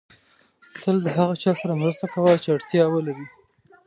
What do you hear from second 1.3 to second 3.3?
چا سره مرسته کوم چې اړتیا ولري.